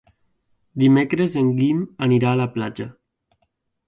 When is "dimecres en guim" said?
0.83-1.83